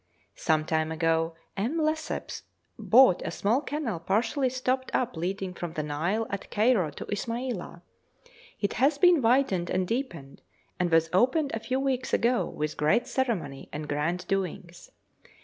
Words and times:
Some 0.33 0.65
time 0.65 0.91
ago 0.91 1.35
M. 1.55 1.77
Lesseps 1.77 2.41
bought 2.79 3.21
a 3.23 3.29
small 3.29 3.61
canal 3.61 3.99
partially 3.99 4.49
stopped 4.49 4.89
up 4.95 5.15
leading 5.15 5.53
from 5.53 5.73
the 5.73 5.83
Nile 5.83 6.25
at 6.31 6.49
Cairo 6.49 6.89
to 6.89 7.05
Ismailia. 7.05 7.83
It 8.59 8.73
has 8.81 8.97
been 8.97 9.21
widened 9.21 9.69
and 9.69 9.87
deepened, 9.87 10.41
and 10.79 10.89
was 10.89 11.07
opened 11.13 11.51
a 11.53 11.59
few 11.59 11.79
weeks 11.79 12.15
ago 12.15 12.47
with 12.47 12.77
great 12.77 13.05
ceremony 13.05 13.69
and 13.71 13.87
grand 13.87 14.27
doings. 14.27 14.89